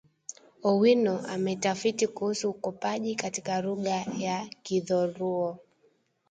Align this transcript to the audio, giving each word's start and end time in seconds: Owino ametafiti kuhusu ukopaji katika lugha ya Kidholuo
Owino 0.63 1.25
ametafiti 1.27 2.07
kuhusu 2.07 2.49
ukopaji 2.49 3.15
katika 3.15 3.61
lugha 3.61 4.05
ya 4.17 4.47
Kidholuo 4.63 5.59